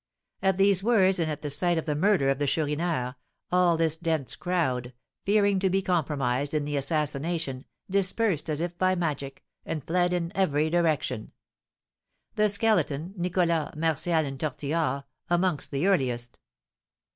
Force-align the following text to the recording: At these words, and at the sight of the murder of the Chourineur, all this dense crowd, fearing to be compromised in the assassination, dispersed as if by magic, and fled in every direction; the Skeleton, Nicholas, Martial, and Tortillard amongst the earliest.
At 0.41 0.57
these 0.57 0.81
words, 0.81 1.19
and 1.19 1.29
at 1.29 1.43
the 1.43 1.51
sight 1.51 1.77
of 1.77 1.85
the 1.85 1.93
murder 1.93 2.29
of 2.31 2.39
the 2.39 2.47
Chourineur, 2.47 3.13
all 3.51 3.77
this 3.77 3.95
dense 3.95 4.35
crowd, 4.35 4.93
fearing 5.25 5.59
to 5.59 5.69
be 5.69 5.83
compromised 5.83 6.55
in 6.55 6.65
the 6.65 6.75
assassination, 6.75 7.65
dispersed 7.87 8.49
as 8.49 8.61
if 8.61 8.75
by 8.79 8.95
magic, 8.95 9.43
and 9.63 9.85
fled 9.85 10.11
in 10.11 10.31
every 10.33 10.71
direction; 10.71 11.33
the 12.33 12.49
Skeleton, 12.49 13.13
Nicholas, 13.15 13.75
Martial, 13.75 14.25
and 14.25 14.39
Tortillard 14.39 15.03
amongst 15.29 15.69
the 15.69 15.85
earliest. 15.85 16.39